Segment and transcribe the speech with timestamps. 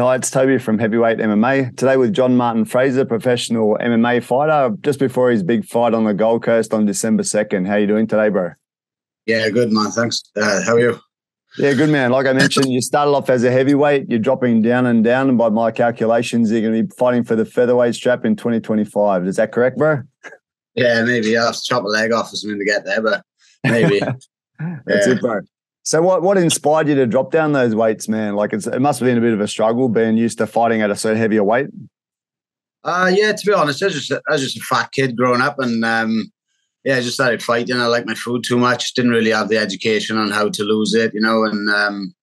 [0.00, 1.76] Hi, it's Toby from Heavyweight MMA.
[1.76, 6.12] Today with John Martin Fraser, professional MMA fighter, just before his big fight on the
[6.12, 7.68] Gold Coast on December 2nd.
[7.68, 8.50] How you doing today, bro?
[9.26, 9.92] Yeah, good, man.
[9.92, 10.24] Thanks.
[10.34, 10.98] Uh, how are you?
[11.58, 12.10] Yeah, good, man.
[12.10, 14.10] Like I mentioned, you started off as a heavyweight.
[14.10, 15.28] You're dropping down and down.
[15.28, 19.28] And by my calculations, you're going to be fighting for the featherweight strap in 2025.
[19.28, 20.02] Is that correct, bro?
[20.74, 21.38] Yeah, maybe.
[21.38, 23.22] I'll chop a leg off or something to get there, but
[23.62, 24.00] maybe.
[24.86, 25.12] That's yeah.
[25.12, 25.40] it, bro.
[25.84, 28.34] So what what inspired you to drop down those weights, man?
[28.34, 30.90] Like it must have been a bit of a struggle being used to fighting at
[30.90, 31.66] a so heavier weight.
[32.82, 35.42] Uh yeah, to be honest, I was just I was just a fat kid growing
[35.42, 36.32] up and um
[36.84, 37.76] yeah, I just started fighting.
[37.76, 38.94] I liked my food too much.
[38.94, 42.14] Didn't really have the education on how to lose it, you know, and um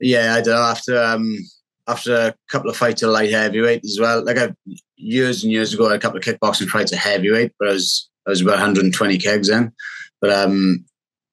[0.00, 1.38] yeah, I don't know, after um
[1.86, 4.24] after a couple of fights at light heavyweight as well.
[4.24, 4.52] Like I
[4.96, 7.72] years and years ago, I had a couple of kickboxing fights at heavyweight, but I
[7.74, 9.72] was I was about 120 kegs then.
[10.20, 10.84] But um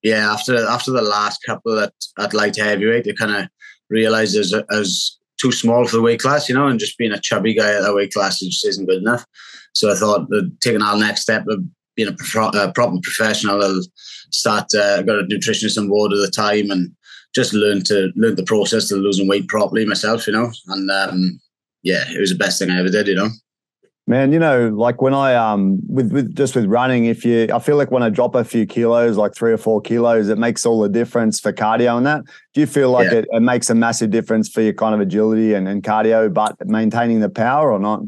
[0.02, 3.48] yeah, after after the last couple at, at light heavyweight, they kind of
[3.88, 7.20] realized as as too small for the weight class, you know, and just being a
[7.20, 9.24] chubby guy at that weight class just isn't good enough.
[9.72, 10.28] So I thought
[10.60, 11.64] taking our next step of
[11.96, 13.82] being a, pro- a proper professional, I'll
[14.30, 14.74] start.
[14.74, 16.94] Uh, got a nutritionist on board at the time and
[17.34, 20.50] just learn to learn the process of losing weight properly myself, you know.
[20.68, 21.40] And um,
[21.82, 23.28] yeah, it was the best thing I ever did, you know.
[24.06, 27.58] Man, you know, like when I um with with just with running, if you I
[27.58, 30.66] feel like when I drop a few kilos, like three or four kilos, it makes
[30.66, 32.22] all the difference for cardio and that.
[32.54, 33.18] Do you feel like yeah.
[33.18, 36.56] it, it makes a massive difference for your kind of agility and, and cardio, but
[36.66, 38.00] maintaining the power or not?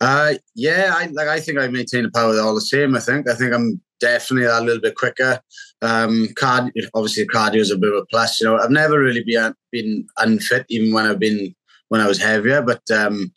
[0.00, 2.96] Uh yeah, I like I think I maintain the power all the same.
[2.96, 3.28] I think.
[3.28, 5.40] I think I'm definitely a little bit quicker.
[5.80, 8.58] Um card obviously cardio is a bit of a plus, you know.
[8.58, 11.54] I've never really been been unfit even when I've been
[11.88, 13.32] when I was heavier, but um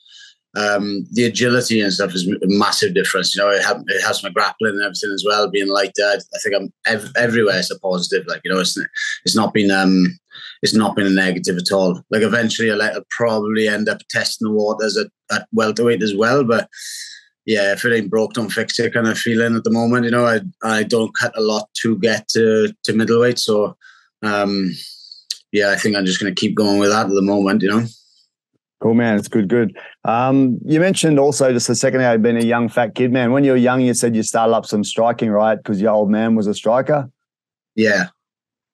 [0.55, 3.35] um, the agility and stuff is a massive difference.
[3.35, 5.49] You know, it, helps, it helps my grappling and everything as well.
[5.49, 7.59] Being like that, I think I'm ev- everywhere.
[7.59, 8.25] It's a positive.
[8.27, 8.77] Like you know, it's
[9.25, 10.17] it's not been um,
[10.63, 12.01] it's not been a negative at all.
[12.09, 16.43] Like eventually, I'll, I'll probably end up testing the waters at, at welterweight as well.
[16.43, 16.69] But
[17.45, 18.93] yeah, if it ain't broke, don't fix it.
[18.93, 20.05] Kind of feeling at the moment.
[20.05, 23.37] You know, I I don't cut a lot to get to to middleweight.
[23.37, 23.77] So
[24.23, 24.71] um,
[25.51, 27.61] yeah, I think I'm just going to keep going with that at the moment.
[27.61, 27.85] You know.
[28.79, 29.17] Cool, man.
[29.17, 29.75] It's good, good.
[30.05, 33.31] Um, you mentioned also just a second ago being a young fat kid, man.
[33.31, 35.55] When you were young, you said you started up some striking, right?
[35.55, 37.09] Because your old man was a striker.
[37.75, 38.07] Yeah.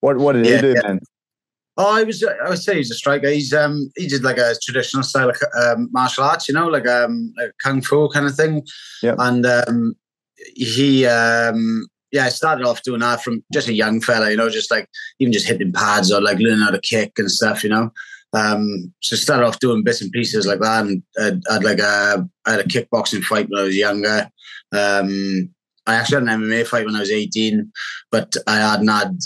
[0.02, 0.88] What What did yeah, he do, yeah.
[0.88, 1.00] man?
[1.78, 2.24] Oh, I was.
[2.24, 3.30] I would say he's a striker.
[3.30, 6.88] He's um he did like a traditional style of um, martial arts, you know, like
[6.88, 8.62] um like kung fu kind of thing.
[9.02, 9.16] Yeah.
[9.18, 9.96] And um
[10.56, 14.50] he um yeah, I started off doing that from just a young fella, you know,
[14.50, 14.88] just like
[15.20, 17.91] even just hitting pads or like learning how to kick and stuff, you know.
[18.33, 22.27] Um, so started off doing bits and pieces like that, and I'd, I'd like a,
[22.45, 24.29] I had a kickboxing fight when I was younger.
[24.73, 25.53] Um,
[25.85, 27.72] I actually had an MMA fight when I was 18,
[28.11, 29.17] but I hadn't had,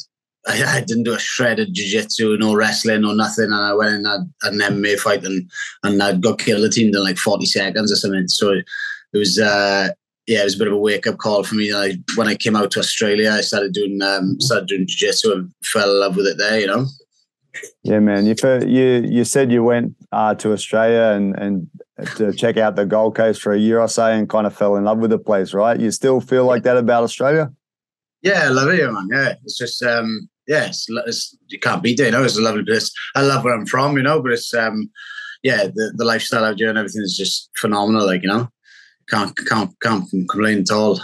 [0.47, 3.45] I, I didn't do a shred of jiu-jitsu, no wrestling, or nothing.
[3.45, 5.49] And I went in and had, an MMA fight and,
[5.83, 8.27] and I got guillotined in like 40 seconds or something.
[8.27, 8.65] So it
[9.13, 9.89] was, uh,
[10.25, 11.71] yeah, it was a bit of a wake up call for me.
[11.71, 15.51] I, when I came out to Australia, I started doing, um, started doing jiu-jitsu and
[15.63, 16.85] fell in love with it there, you know?
[17.83, 18.25] Yeah, man.
[18.25, 18.35] You
[18.65, 21.67] you you said you went uh, to Australia and and
[22.15, 24.75] to check out the Gold Coast for a year or so and kind of fell
[24.75, 25.79] in love with the place, right?
[25.79, 27.51] You still feel like that about Australia?
[28.21, 29.07] Yeah, I love it, man.
[29.11, 32.05] Yeah, it's just um, yeah, it's, it's, you can't beat it.
[32.05, 32.91] You know, it's a lovely place.
[33.15, 34.89] I love where I'm from, you know, but it's um,
[35.43, 38.05] yeah, the the lifestyle out here and everything is just phenomenal.
[38.05, 38.49] Like you know,
[39.09, 40.99] can't can't can't complain at all.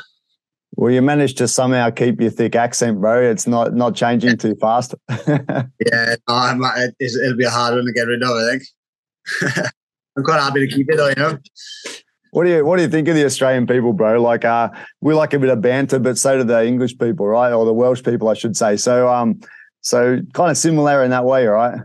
[0.75, 3.21] Well, you managed to somehow keep your thick accent, bro.
[3.21, 4.95] It's not not changing too fast.
[5.27, 8.29] yeah, no, it'll be a hard one to get rid of.
[8.29, 8.63] I think.
[10.17, 11.09] I'm quite happy to keep it, though.
[11.09, 11.37] You know.
[12.31, 14.19] What do you What do you think of the Australian people, bro?
[14.19, 14.69] Like, uh,
[15.01, 17.53] we like a bit of banter, but so do the English people, right?
[17.53, 18.75] Or the Welsh people, I should say.
[18.75, 19.39] So, um,
[19.81, 21.79] so kind of similar in that way, right?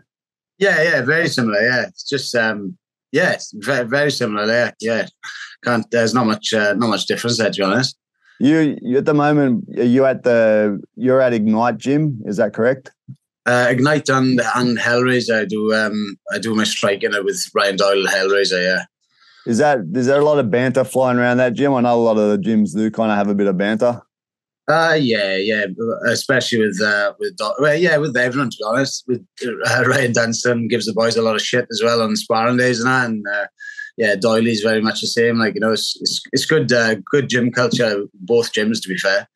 [0.57, 1.61] Yeah, yeah, very similar.
[1.61, 2.79] Yeah, it's just um,
[3.13, 4.47] yeah, it's very, very similar.
[4.47, 5.07] Yeah, yeah.
[5.63, 5.91] Can't.
[5.91, 7.99] There's not much, uh, not much difference there, to be honest.
[8.41, 12.21] You, you at the moment, are you at the you're at Ignite Gym?
[12.25, 12.93] Is that correct?
[13.47, 15.41] Uh, Ignite and and Hellraiser.
[15.41, 18.63] I do um I do my striking with Ryan Doyle Hellraiser.
[18.63, 18.85] Yeah.
[19.47, 21.75] Is that is there a lot of banter flying around that gym?
[21.75, 24.03] I know a lot of the gyms do kind of have a bit of banter.
[24.71, 25.65] Uh yeah, yeah,
[26.09, 29.05] especially with uh with well, yeah, with everyone to be honest.
[29.09, 32.59] With uh, Ryan Dunstan gives the boys a lot of shit as well on sparring
[32.59, 33.47] days and that, and uh,
[33.99, 35.39] yeah, Doyley's very much the same.
[35.39, 38.81] Like you know, it's it's, it's good uh, good gym culture both gyms.
[38.83, 39.29] To be fair.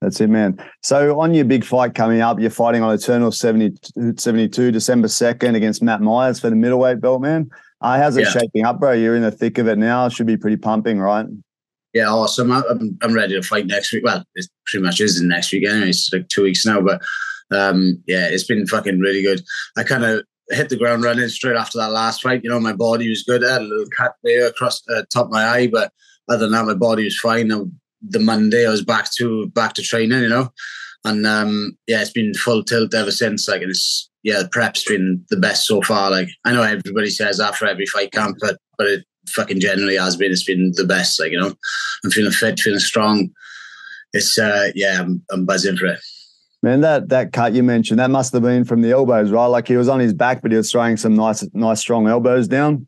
[0.00, 0.58] That's it, man.
[0.82, 3.78] So on your big fight coming up, you're fighting on Eternal 70,
[4.18, 7.48] 72, December 2nd against Matt Myers for the middleweight belt, man.
[7.80, 8.30] Uh, how's it yeah.
[8.30, 8.92] shaping up, bro?
[8.92, 10.10] You're in the thick of it now.
[10.10, 11.24] Should be pretty pumping, right?
[11.94, 12.52] Yeah, awesome.
[12.52, 14.04] I'm, I'm ready to fight next week.
[14.04, 15.88] Well, it pretty much is next week anyway.
[15.88, 17.00] It's like two weeks now, but
[17.50, 19.42] um, yeah, it's been fucking really good.
[19.78, 22.42] I kind of hit the ground running straight after that last fight.
[22.44, 23.44] You know, my body was good.
[23.44, 25.92] I had a little cut there across the top of my eye, but
[26.28, 27.50] other than that, my body was fine.
[27.50, 30.22] And the Monday, I was back to back to training.
[30.22, 30.52] You know,
[31.04, 33.48] and um, yeah, it's been full tilt ever since.
[33.48, 36.10] Like, and it's yeah, the prep's been the best so far.
[36.10, 40.16] Like, I know everybody says after every fight camp, but but it fucking generally has
[40.16, 40.32] been.
[40.32, 41.20] It's been the best.
[41.20, 41.54] Like, you know,
[42.04, 43.30] I'm feeling fit, feeling strong.
[44.12, 46.00] It's uh, yeah, I'm, I'm buzzing for it.
[46.64, 49.44] Man, that that cut you mentioned, that must have been from the elbows, right?
[49.44, 52.48] Like he was on his back, but he was throwing some nice, nice strong elbows
[52.48, 52.86] down.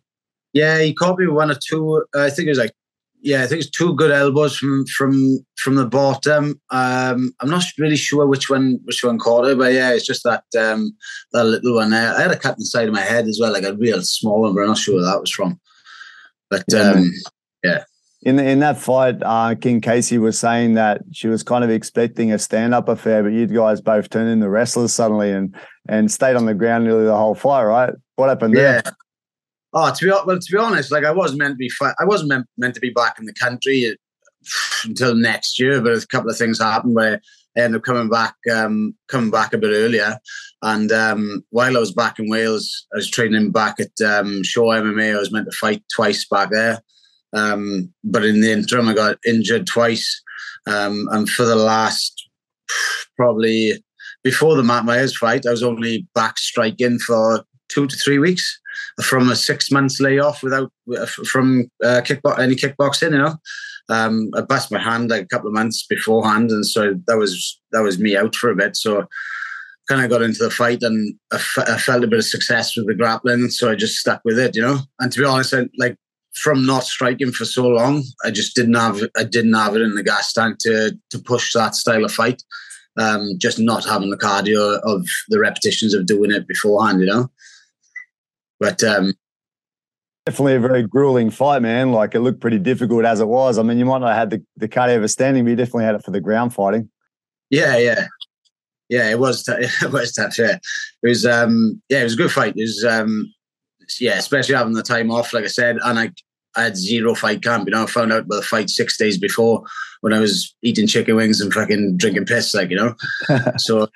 [0.54, 2.02] Yeah, he caught me one or two.
[2.14, 2.72] I think it was like,
[3.20, 6.58] yeah, I think it's two good elbows from from from the bottom.
[6.70, 10.24] Um, I'm not really sure which one which one caught it, but yeah, it's just
[10.24, 10.96] that um,
[11.32, 12.14] that little one there.
[12.14, 14.00] I had a cut in the side of my head as well, like a real
[14.00, 15.60] small one, but I'm not sure where that was from.
[16.48, 17.12] But yeah, um,
[17.62, 17.84] yeah
[18.22, 22.32] in in that fight, uh, King Casey was saying that she was kind of expecting
[22.32, 25.54] a stand up affair, but you guys both turned into wrestlers suddenly and
[25.88, 27.94] and stayed on the ground nearly the whole fight, right?
[28.16, 28.80] What happened yeah.
[28.82, 28.96] there?
[29.72, 32.30] Oh, to be well, to be honest, like I wasn't meant to be, I wasn't
[32.30, 33.94] meant, meant to be back in the country
[34.84, 37.20] until next year, but a couple of things happened where
[37.56, 40.18] I ended up coming back, um, coming back a bit earlier.
[40.62, 44.72] And um, while I was back in Wales, I was training back at um, Shaw
[44.72, 45.14] MMA.
[45.14, 46.80] I was meant to fight twice back there.
[47.36, 50.22] Um, but in the interim, I got injured twice.
[50.66, 52.28] Um, and for the last
[53.16, 53.82] probably
[54.24, 58.58] before the Matt Myers fight, I was only back striking for two to three weeks
[59.02, 60.70] from a six months layoff without
[61.26, 62.02] from uh,
[62.38, 63.12] any kickboxing.
[63.12, 63.34] You know,
[63.88, 67.60] um, I bust my hand like a couple of months beforehand, and so that was
[67.72, 68.76] that was me out for a bit.
[68.76, 69.06] So
[69.88, 72.76] kind of got into the fight, and I, f- I felt a bit of success
[72.76, 74.56] with the grappling, so I just stuck with it.
[74.56, 75.96] You know, and to be honest, I, like
[76.36, 79.94] from not striking for so long, I just didn't have I didn't have it in
[79.94, 82.42] the gas tank to to push that style of fight.
[82.98, 87.30] Um, just not having the cardio of the repetitions of doing it beforehand, you know.
[88.58, 89.12] But um,
[90.24, 91.92] definitely a very grueling fight, man.
[91.92, 93.58] Like it looked pretty difficult as it was.
[93.58, 95.84] I mean, you might not have had the, the cardio of standing, but you definitely
[95.84, 96.88] had it for the ground fighting.
[97.50, 98.06] Yeah, yeah,
[98.88, 99.10] yeah.
[99.10, 100.38] It was t- it was tough.
[100.38, 100.58] Yeah,
[101.02, 101.26] it was.
[101.26, 102.54] Um, yeah, it was a good fight.
[102.56, 102.84] It was.
[102.84, 103.32] Um,
[104.00, 106.10] yeah, especially having the time off, like I said, and I
[106.56, 107.66] I had zero fight camp.
[107.66, 109.62] You know, I found out about the fight six days before
[110.00, 112.94] when I was eating chicken wings and fucking drinking piss, like you know.
[113.58, 113.88] so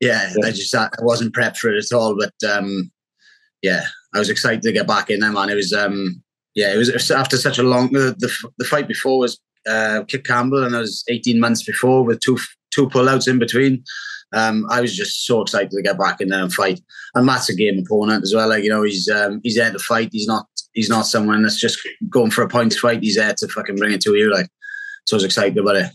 [0.00, 2.16] yeah, yeah, I just I wasn't prepped for it at all.
[2.16, 2.90] But um,
[3.62, 5.50] yeah, I was excited to get back in there, man.
[5.50, 6.22] It was um,
[6.54, 9.40] yeah, it was, it was after such a long the, the, the fight before was
[9.66, 12.38] uh, Kit Campbell, and I was eighteen months before with two
[12.70, 13.84] two pullouts in between.
[14.32, 16.80] Um, I was just so excited to get back in there and fight.
[17.14, 18.48] And Matt's a game opponent as well.
[18.48, 20.10] Like you know, he's um, he's there to fight.
[20.12, 21.78] He's not he's not someone that's just
[22.10, 23.02] going for a points fight.
[23.02, 24.32] He's there to fucking bring it to you.
[24.32, 24.48] Like,
[25.04, 25.90] so I was excited about it.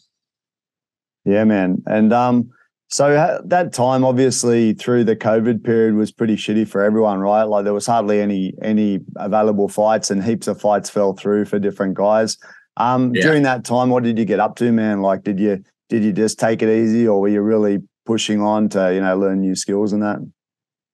[1.26, 1.84] Yeah, man.
[1.86, 2.50] And um,
[2.90, 7.44] so that time, obviously, through the COVID period, was pretty shitty for everyone, right?
[7.44, 11.60] Like there was hardly any any available fights, and heaps of fights fell through for
[11.60, 12.38] different guys.
[12.78, 13.22] Um, yeah.
[13.22, 15.02] during that time, what did you get up to, man?
[15.02, 18.70] Like, did you did you just take it easy, or were you really pushing on
[18.70, 20.20] to you know learn new skills and that?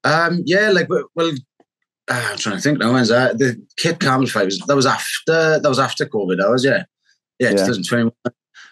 [0.04, 1.32] Um, yeah, like well,
[2.08, 2.92] uh, I'm trying to think now.
[2.92, 3.38] When's that?
[3.38, 6.38] The Kit Campbell fight was that was after that was after COVID.
[6.38, 6.84] That was yeah,
[7.38, 7.66] yeah, yeah.
[7.66, 8.12] 2021.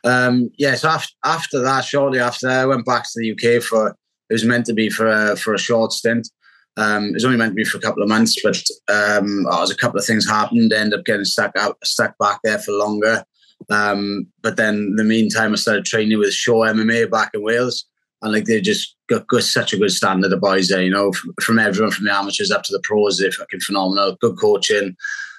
[0.04, 3.96] Um, yeah, so after after that, shortly after, I went back to the UK for
[4.28, 6.28] it was meant to be for a, for a short stint.
[6.76, 8.56] Um, it was only meant to be for a couple of months, but
[8.88, 10.72] um, oh, was a couple of things happened.
[10.74, 13.24] I ended up getting stuck out, stuck back there for longer.
[13.70, 17.86] Um, but then, in the meantime, I started training with Shaw MMA back in Wales
[18.26, 20.82] and like they just got good, such a good standard of boys there.
[20.82, 24.16] You know, from, from, everyone from the amateurs up to the pros, they're fucking phenomenal.
[24.20, 24.96] Good coaching,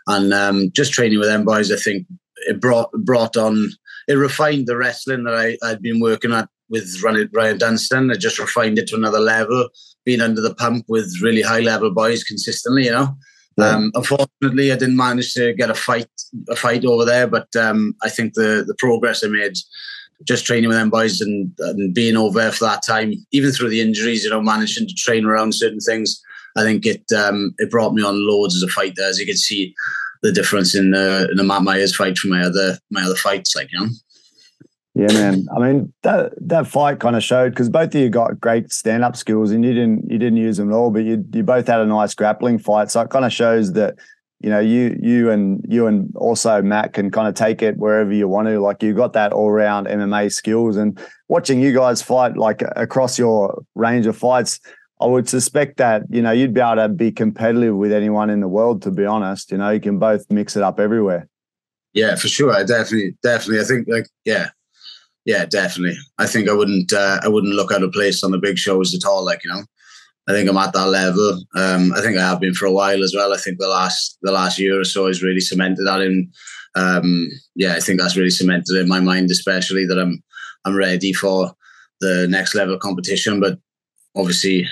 [0.07, 1.71] and um, just training with them boys.
[1.71, 2.07] I think
[2.47, 3.69] it brought brought on
[4.07, 8.09] it refined the wrestling that I, I'd been working at with Ryan Dunstan.
[8.09, 9.69] It just refined it to another level,
[10.05, 12.85] being under the pump with really high level boys consistently.
[12.85, 13.17] You know.
[13.57, 13.69] Yeah.
[13.69, 16.09] Um, unfortunately, I didn't manage to get a fight
[16.49, 19.57] a fight over there, but um, I think the the progress I made
[20.23, 23.69] just training with them boys and, and being over there for that time, even through
[23.69, 26.21] the injuries, you know, managing to train around certain things.
[26.55, 29.37] I think it um, it brought me on loads as a fighter, as you can
[29.37, 29.75] see
[30.23, 33.55] the difference in the in the Matt Myers fight from my other my other fights,
[33.55, 33.89] like you know.
[34.95, 35.45] Yeah, man.
[35.55, 39.03] I mean that that fight kind of showed because both of you got great stand
[39.03, 41.67] up skills and you didn't you didn't use them at all, but you you both
[41.67, 42.89] had a nice grappling fight.
[42.89, 43.95] So it kind of shows that
[44.39, 48.13] you know, you you and you and also Matt can kind of take it wherever
[48.13, 48.59] you want to.
[48.59, 53.17] Like you've got that all round MMA skills, and watching you guys fight like across
[53.17, 54.59] your range of fights,
[55.01, 58.41] I would suspect that you know you'd be able to be competitive with anyone in
[58.41, 58.83] the world.
[58.83, 61.27] To be honest, you know, you can both mix it up everywhere.
[61.93, 62.53] Yeah, for sure.
[62.53, 63.59] I definitely, definitely.
[63.59, 64.49] I think like yeah,
[65.25, 65.97] yeah, definitely.
[66.19, 68.93] I think I wouldn't uh, I wouldn't look out of place on the big shows
[68.93, 69.25] at all.
[69.25, 69.63] Like you know,
[70.27, 71.41] I think I'm at that level.
[71.55, 73.33] Um, I think I have been for a while as well.
[73.33, 76.29] I think the last the last year or so has really cemented that in.
[76.75, 80.21] Um, yeah, I think that's really cemented in my mind, especially that I'm
[80.65, 81.53] I'm ready for
[82.01, 83.39] the next level competition.
[83.39, 83.57] But
[84.15, 84.67] obviously,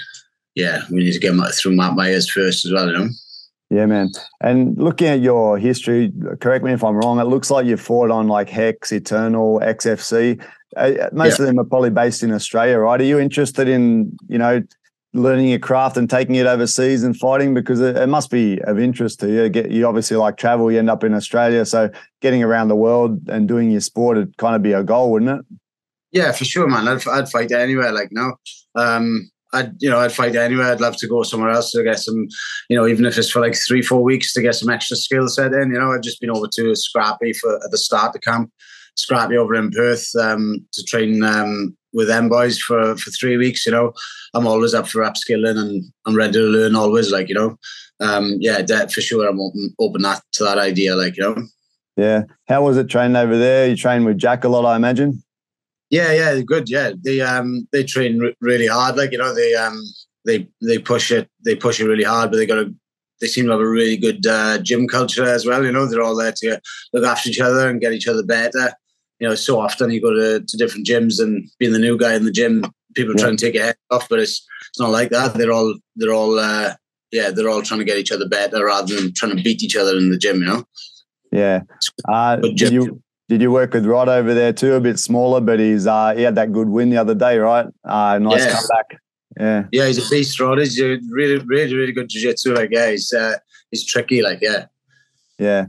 [0.56, 3.10] yeah, we need to get through Matt Myers first as well, you know.
[3.70, 4.12] Yeah, man.
[4.42, 7.20] And looking at your history, correct me if I'm wrong.
[7.20, 10.40] It looks like you fought on like Hex, Eternal, XFC.
[10.78, 11.44] Uh, most yeah.
[11.44, 13.00] of them are probably based in Australia, right?
[13.00, 14.62] Are you interested in you know
[15.16, 18.78] learning your craft and taking it overseas and fighting because it, it, must be of
[18.78, 19.50] interest to you.
[19.50, 21.90] Get you obviously like travel, you end up in Australia, so
[22.22, 25.40] getting around the world and doing your sport would kind of be a goal, wouldn't
[25.40, 25.46] it?
[26.12, 26.88] Yeah, for sure, man.
[26.88, 27.92] I'd, I'd fight anywhere.
[27.92, 28.34] Like no,
[28.76, 30.72] um, I'd you know I'd fight anywhere.
[30.72, 32.28] I'd love to go somewhere else to get some,
[32.70, 35.28] you know, even if it's for like three four weeks to get some extra skill
[35.28, 35.72] set in.
[35.72, 38.52] You know, I've just been over to Scrappy for at the start of camp,
[38.96, 43.66] Scrappy over in Perth um, to train um, with them boys for for three weeks.
[43.66, 43.94] You know,
[44.36, 47.12] I'm always up for upskilling and I'm ready to learn always.
[47.12, 47.58] Like you know,
[48.00, 49.28] um, yeah, that for sure.
[49.28, 50.96] I'm open open that to that idea.
[50.96, 51.48] Like you know.
[51.98, 52.24] Yeah.
[52.50, 53.70] How was it training over there?
[53.70, 55.24] You train with Jack a lot, I imagine.
[55.90, 56.70] Yeah, yeah, good.
[56.70, 58.98] Yeah, they um they train r- really hard.
[58.98, 59.82] Like you know, they um
[60.26, 62.74] they they push it they push it really hard, but they got a
[63.22, 65.64] they seem to have a really good uh, gym culture as well.
[65.64, 66.60] You know, they're all there to
[66.92, 68.74] look after each other and get each other better
[69.20, 72.16] you know, so often you go to, to different gyms and being the new guy
[72.16, 73.22] in the gym, people yeah.
[73.22, 75.36] try and take your head off, but it's it's not like that.
[75.36, 76.74] They're all they're all uh,
[77.12, 79.76] yeah, they're all trying to get each other better rather than trying to beat each
[79.76, 80.42] other in the gym.
[80.42, 80.64] You know.
[81.32, 81.62] Yeah.
[82.08, 84.74] Uh, did you did you work with Rod over there too?
[84.74, 87.68] A bit smaller, but he's uh, he had that good win the other day, right?
[87.84, 88.52] Uh, nice yeah.
[88.54, 89.02] comeback.
[89.38, 89.64] Yeah.
[89.72, 90.60] Yeah, he's a beast, Rod.
[90.60, 92.54] He's a really, really, really good jiu-jitsu.
[92.54, 93.38] Like, yeah, he's uh,
[93.70, 94.22] he's tricky.
[94.22, 94.68] Like, yeah.
[95.38, 95.66] Yeah.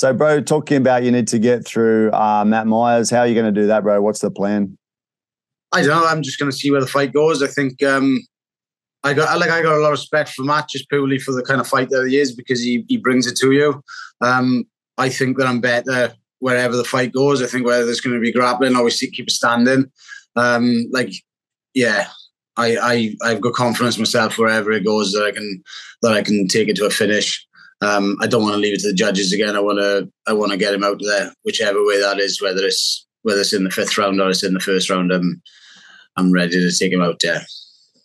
[0.00, 3.10] So, bro, talking about you need to get through uh, Matt Myers.
[3.10, 4.00] How are you going to do that, bro?
[4.00, 4.78] What's the plan?
[5.72, 6.06] I don't know.
[6.06, 7.42] I'm just going to see where the fight goes.
[7.42, 8.18] I think um,
[9.04, 11.42] I got like I got a lot of respect for Matt just purely for the
[11.42, 13.82] kind of fight that he is because he he brings it to you.
[14.22, 14.64] Um,
[14.96, 17.42] I think that I'm better wherever the fight goes.
[17.42, 19.92] I think whether there's going to be grappling, obviously keep standing.
[20.34, 21.12] Um, like,
[21.74, 22.08] yeah,
[22.56, 25.62] I, I I've got confidence myself wherever it goes that I can
[26.00, 27.46] that I can take it to a finish.
[27.82, 29.56] Um, I don't want to leave it to the judges again.
[29.56, 32.64] I want to I want to get him out there, whichever way that is, whether
[32.64, 35.12] it's whether it's in the fifth round or it's in the first round.
[35.12, 35.40] I'm
[36.16, 37.42] I'm ready to take him out there.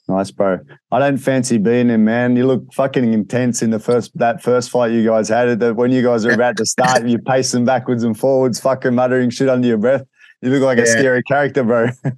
[0.08, 0.60] Nice, bro.
[0.92, 2.36] I don't fancy being him, man.
[2.36, 5.60] You look fucking intense in the first that first fight you guys had.
[5.60, 9.30] That when you guys are about to start, you're pacing backwards and forwards, fucking muttering
[9.30, 10.04] shit under your breath.
[10.42, 10.84] You look like yeah.
[10.84, 11.90] a scary character, bro.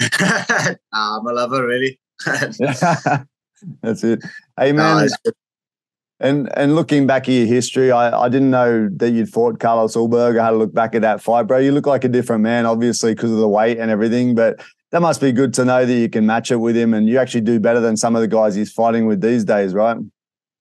[0.92, 2.00] I'm a lover, really.
[2.24, 4.22] That's it.
[4.58, 5.08] Hey, man.
[5.24, 5.32] No,
[6.18, 9.96] and and looking back at your history, I, I didn't know that you'd fought Carlos
[9.96, 10.38] Ulberg.
[10.38, 11.58] I had to look back at that fight, bro.
[11.58, 14.34] You look like a different man, obviously, because of the weight and everything.
[14.34, 17.08] But that must be good to know that you can match it with him, and
[17.08, 19.98] you actually do better than some of the guys he's fighting with these days, right?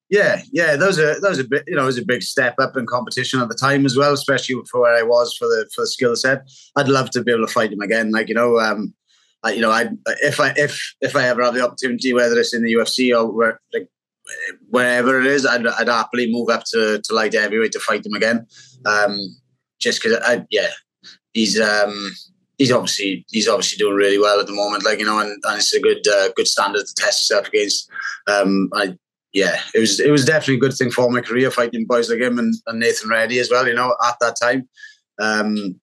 [0.09, 2.21] Yeah, yeah, Those are those that was a bit, you know, it was a big
[2.21, 5.47] step up in competition at the time as well, especially for where I was for
[5.47, 6.43] the for the skill set.
[6.75, 8.93] I'd love to be able to fight him again, like you know, um,
[9.47, 9.89] you know, I
[10.21, 13.31] if I if if I ever have the opportunity, whether it's in the UFC or
[13.31, 13.89] where like
[14.69, 18.13] wherever it is, I'd, I'd happily move up to, to light heavyweight to fight him
[18.13, 18.45] again.
[18.85, 19.17] Um,
[19.79, 20.69] just because, yeah,
[21.33, 22.11] he's um,
[22.57, 24.83] he's obviously he's obviously doing really well at the moment.
[24.83, 27.89] Like you know, and, and it's a good uh, good standard to test yourself against.
[28.27, 28.97] Um, I
[29.33, 32.19] yeah, it was it was definitely a good thing for my career fighting boys like
[32.19, 33.67] him and, and Nathan Reddy as well.
[33.67, 34.67] You know, at that time.
[35.19, 35.79] Um,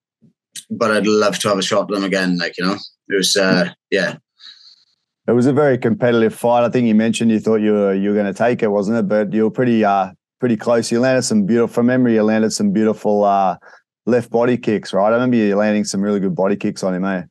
[0.69, 2.37] but I'd love to have a shot at them again.
[2.37, 2.77] Like you know,
[3.09, 4.17] it was uh, yeah,
[5.27, 6.63] it was a very competitive fight.
[6.63, 8.97] I think you mentioned you thought you were you were going to take it, wasn't
[8.97, 9.07] it?
[9.07, 10.91] But you were pretty uh pretty close.
[10.91, 12.15] You landed some beautiful from memory.
[12.15, 13.57] You landed some beautiful uh
[14.05, 15.07] left body kicks, right?
[15.07, 17.23] I remember you landing some really good body kicks on him, eh?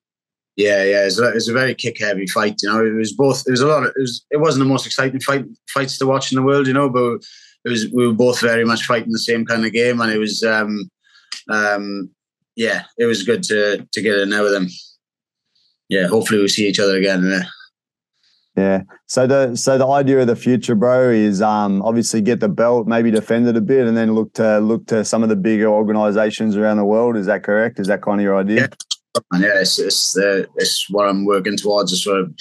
[0.57, 2.57] Yeah, yeah, it was, a, it was a very kick heavy fight.
[2.63, 3.43] You know, it was both.
[3.47, 3.85] It was a lot.
[3.85, 4.25] Of, it was.
[4.31, 6.67] It wasn't the most exciting fight fights to watch in the world.
[6.67, 7.21] You know, but
[7.65, 7.91] it was.
[7.93, 10.43] We were both very much fighting the same kind of game, and it was.
[10.43, 10.91] um
[11.49, 12.11] um
[12.55, 14.69] Yeah, it was good to to get in there with them.
[15.89, 17.25] Yeah, hopefully we'll see each other again.
[17.25, 17.45] Yeah.
[18.56, 18.82] Yeah.
[19.06, 22.87] So the so the idea of the future, bro, is um obviously get the belt,
[22.87, 25.68] maybe defend it a bit, and then look to look to some of the bigger
[25.68, 27.16] organizations around the world.
[27.16, 27.80] Is that correct?
[27.80, 28.68] Is that kind of your idea?
[29.16, 31.92] Yeah, yeah it's it's, uh, it's what I'm working towards.
[31.92, 32.35] Is sort of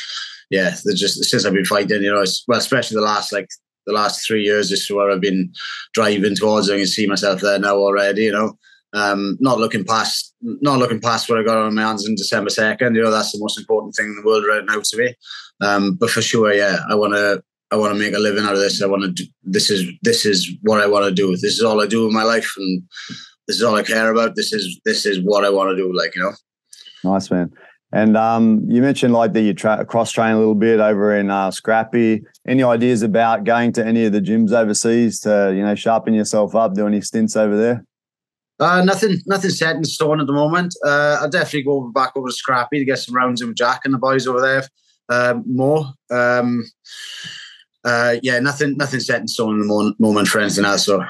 [0.50, 3.48] yeah, just since I've been fighting, you know, well, especially the last like
[3.88, 5.54] the last three years this is where I've been
[5.94, 6.70] driving towards.
[6.70, 8.24] I can see myself there now already.
[8.24, 8.58] You know,
[8.94, 12.50] um, not looking past not looking past what I got on my hands in December
[12.50, 12.96] second.
[12.96, 15.14] You know, that's the most important thing in the world right now to me.
[15.62, 18.54] Um, but for sure, yeah, I want to I want to make a living out
[18.54, 18.82] of this.
[18.82, 19.26] I want to.
[19.44, 21.32] This is this is what I want to do.
[21.32, 22.84] This is all I do in my life, and
[23.48, 24.36] this is all I care about.
[24.36, 25.96] This is this is what I want to do.
[25.96, 26.34] Like you know.
[27.04, 27.52] Nice man.
[27.94, 31.30] And um, you mentioned like that you tra- cross train a little bit over in
[31.30, 32.24] uh, Scrappy.
[32.48, 36.56] Any ideas about going to any of the gyms overseas to you know sharpen yourself
[36.56, 36.74] up?
[36.74, 37.86] Do any stints over there?
[38.62, 40.76] Uh, nothing, nothing set in stone at the moment.
[40.86, 43.82] Uh, I'll definitely go back over to Scrappy to get some rounds in with Jack
[43.84, 44.64] and the boys over there
[45.10, 45.88] uh, more.
[46.12, 46.64] Um,
[47.84, 50.86] uh, yeah, nothing, nothing set in stone in the moment for anything else.
[50.86, 51.04] So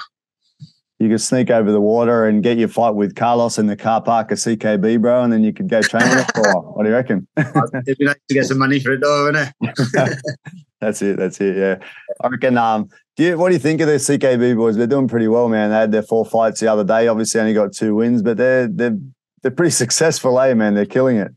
[1.01, 4.03] you could sneak over the water and get your fight with Carlos in the car
[4.03, 6.95] park at CKB, bro, and then you could go train with for What do you
[6.95, 7.27] reckon?
[7.35, 10.19] It'd be nice to get some money for it, though, wouldn't it?
[10.79, 11.17] that's it.
[11.17, 11.57] That's it.
[11.57, 11.79] Yeah,
[12.23, 12.55] I reckon.
[12.55, 14.75] Um, do you, what do you think of the CKB boys?
[14.75, 15.71] They're doing pretty well, man.
[15.71, 17.07] They had their four fights the other day.
[17.07, 18.97] Obviously, only got two wins, but they're they're
[19.41, 20.75] they're pretty successful, eh, man?
[20.75, 21.31] They're killing it.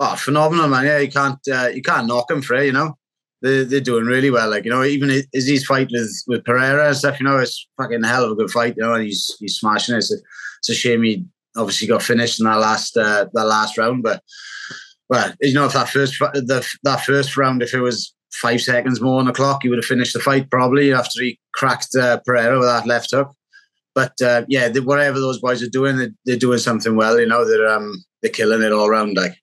[0.00, 0.84] Oh, phenomenal, man!
[0.84, 2.97] Yeah, you can't uh, you can't knock them for it, you know
[3.42, 4.50] they're, they're doing really well.
[4.50, 8.02] Like you know, even his fight with with Pereira and stuff, you know, it's fucking
[8.02, 8.74] hell of a good fight.
[8.76, 9.98] You know, and he's he's smashing it.
[9.98, 10.16] It's a,
[10.60, 11.24] it's a shame he
[11.56, 14.22] obviously got finished in that last uh, that last round, but
[15.08, 19.00] well, you know, if that first the that first round, if it was five seconds
[19.00, 22.18] more on the clock, he would have finished the fight probably after he cracked uh,
[22.24, 23.32] Pereira with that left hook.
[23.94, 27.18] But uh, yeah, whatever those boys are doing, they're, they're, doing something well.
[27.18, 29.16] You know, they're um, they're killing it all around.
[29.16, 29.36] Like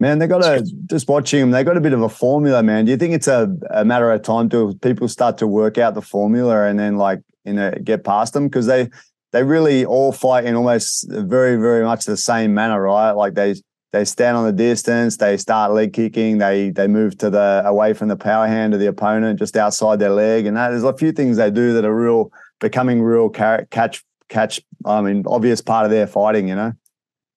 [0.00, 1.50] Man, they got a just watching them.
[1.50, 2.86] They got a bit of a formula, man.
[2.86, 5.92] Do you think it's a, a matter of time till people start to work out
[5.92, 8.88] the formula and then like you know get past them because they
[9.32, 13.12] they really all fight in almost very very much the same manner, right?
[13.12, 13.56] Like they
[13.92, 17.92] they stand on the distance, they start leg kicking, they they move to the away
[17.92, 20.96] from the power hand of the opponent, just outside their leg, and that, there's a
[20.96, 24.62] few things they do that are real becoming real catch catch.
[24.86, 26.72] I mean, obvious part of their fighting, you know.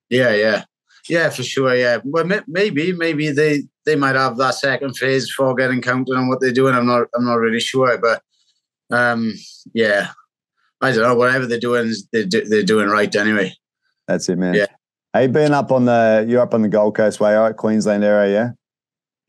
[0.10, 0.64] Yeah, yeah.
[1.10, 1.76] Yeah, for sure.
[1.76, 6.30] Yeah, well, maybe maybe they they might have that second phase for getting counted on
[6.30, 6.76] what they're doing.
[6.76, 8.22] I'm not I'm not really sure, but
[8.90, 9.34] um,
[9.74, 10.12] yeah,
[10.82, 11.16] I don't know.
[11.16, 13.54] Whatever they're doing, they're they're doing right anyway.
[14.08, 14.54] That's it, man.
[14.54, 14.68] Yeah.
[15.14, 17.56] Hey, been up on the you're up on the Gold Coast way, all right?
[17.56, 18.50] Queensland area, yeah.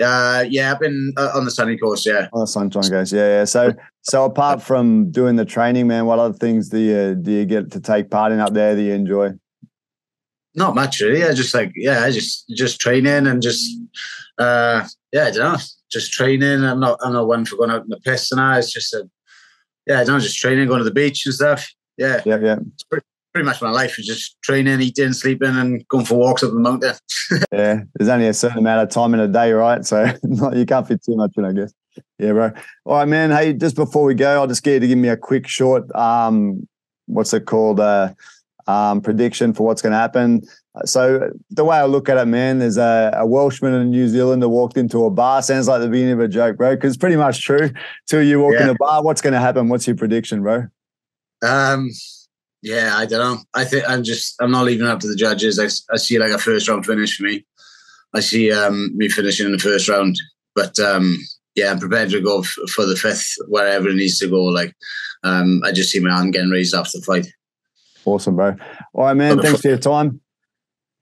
[0.01, 2.05] Uh, yeah, I've been uh, on the sunny coast.
[2.05, 3.13] Yeah, on the Sunshine Coast.
[3.13, 3.45] Yeah, yeah.
[3.45, 7.45] So, so apart from doing the training, man, what other things do you do you
[7.45, 9.31] get to take part in up there that you enjoy?
[10.55, 11.25] Not much really.
[11.25, 13.65] I just like yeah, I just just training and just
[14.39, 15.59] uh yeah, I don't know,
[15.91, 16.65] just training.
[16.65, 18.59] I'm not I'm not one for going out in the piss and I.
[18.59, 19.09] It's just a
[19.87, 21.69] yeah, I don't know, just training, going to the beach and stuff.
[21.97, 22.57] Yeah, yeah, yeah.
[22.73, 26.43] It's pretty, pretty much my life is just training, eating, sleeping, and going for walks
[26.43, 26.95] up the mountain.
[27.53, 29.85] yeah, there's only a certain amount of time in a day, right?
[29.85, 30.05] So
[30.55, 31.73] you can't fit too much in, I guess.
[32.19, 32.53] Yeah, bro.
[32.85, 33.31] All right, man.
[33.31, 35.95] Hey, just before we go, I'll just get you to give me a quick, short,
[35.95, 36.67] um,
[37.07, 37.81] what's it called?
[37.81, 38.15] Uh,
[38.67, 40.43] um, prediction for what's going to happen.
[40.85, 44.43] So the way I look at it, man, there's a, a Welshman in New Zealand
[44.43, 45.43] that walked into a bar.
[45.43, 46.75] Sounds like the beginning of a joke, bro.
[46.75, 47.71] Because it's pretty much true.
[48.09, 48.65] Till you walk yeah.
[48.65, 49.69] in a bar, what's going to happen?
[49.69, 50.65] What's your prediction, bro?
[51.45, 51.91] Um,
[52.63, 53.43] yeah, I don't know.
[53.53, 55.59] I think I'm just I'm not leaving up to the judges.
[55.59, 57.45] I, I see like a first round finish for me.
[58.15, 60.17] I see um, me finishing in the first round,
[60.55, 61.19] but um,
[61.55, 64.43] yeah, I'm prepared to go f- for the fifth wherever it needs to go.
[64.45, 64.75] Like
[65.25, 67.27] um, I just see my arm getting raised after the fight.
[68.07, 68.57] Awesome, bro.
[68.93, 69.41] All right, man.
[69.41, 70.21] Thanks for your time.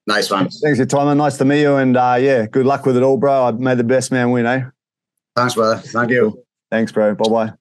[0.06, 0.48] Nice one.
[0.48, 1.18] Thanks for your time, man.
[1.18, 1.76] Nice to meet you.
[1.76, 3.44] And uh, yeah, good luck with it all, bro.
[3.44, 4.64] I made the best man win, eh?
[5.36, 5.78] Thanks, brother.
[5.78, 6.42] Thank you.
[6.70, 7.14] Thanks, bro.
[7.14, 7.52] Bye bye.